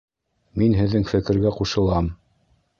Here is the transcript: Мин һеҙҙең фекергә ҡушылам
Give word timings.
Мин 0.61 0.73
һеҙҙең 0.79 1.05
фекергә 1.13 1.53
ҡушылам 1.61 2.13